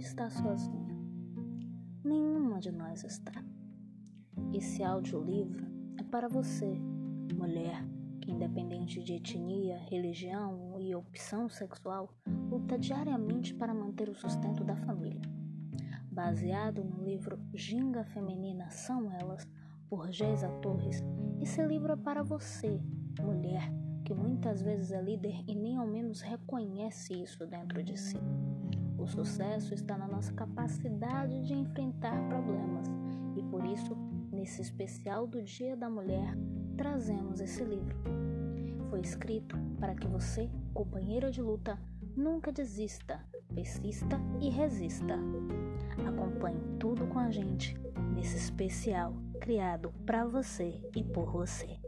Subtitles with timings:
[0.00, 0.98] está sozinha.
[2.02, 3.44] Nenhuma de nós está.
[4.52, 5.66] Esse audiolivro
[5.98, 6.80] é para você,
[7.34, 7.86] mulher
[8.20, 12.14] que, independente de etnia, religião e opção sexual,
[12.50, 15.20] luta diariamente para manter o sustento da família.
[16.10, 19.46] Baseado no livro Ginga Feminina São Elas,
[19.86, 21.02] por Geisa Torres,
[21.40, 22.80] esse livro é para você,
[23.20, 23.70] mulher
[24.04, 28.18] que muitas vezes é líder e nem ao menos reconhece isso dentro de si.
[29.00, 32.86] O sucesso está na nossa capacidade de enfrentar problemas
[33.34, 33.96] e por isso,
[34.30, 36.36] nesse especial do Dia da Mulher,
[36.76, 37.96] trazemos esse livro.
[38.90, 41.78] Foi escrito para que você, companheira de luta,
[42.14, 43.24] nunca desista,
[43.54, 45.18] persista e resista.
[46.06, 47.74] Acompanhe tudo com a gente
[48.14, 51.78] nesse especial criado para você e por você.